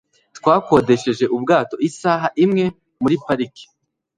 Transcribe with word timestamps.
Twakodesheje 0.37 1.25
ubwato 1.35 1.75
isaha 1.89 2.27
imwe 2.43 2.65
muri 3.01 3.15
parike. 3.25 3.63